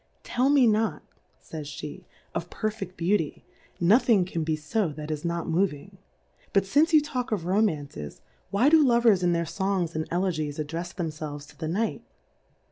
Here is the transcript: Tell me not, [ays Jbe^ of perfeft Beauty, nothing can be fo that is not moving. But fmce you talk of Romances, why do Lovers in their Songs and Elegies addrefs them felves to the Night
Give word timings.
Tell 0.23 0.49
me 0.49 0.65
not, 0.65 1.03
[ays 1.53 1.67
Jbe^ 1.69 2.05
of 2.33 2.49
perfeft 2.49 2.97
Beauty, 2.97 3.45
nothing 3.79 4.25
can 4.25 4.43
be 4.43 4.55
fo 4.55 4.89
that 4.93 5.11
is 5.11 5.23
not 5.23 5.47
moving. 5.47 5.99
But 6.53 6.63
fmce 6.63 6.91
you 6.93 7.01
talk 7.01 7.31
of 7.31 7.45
Romances, 7.45 8.21
why 8.49 8.67
do 8.69 8.83
Lovers 8.83 9.21
in 9.21 9.31
their 9.33 9.45
Songs 9.45 9.95
and 9.95 10.07
Elegies 10.09 10.57
addrefs 10.57 10.95
them 10.95 11.11
felves 11.11 11.47
to 11.49 11.55
the 11.55 11.67
Night 11.67 12.03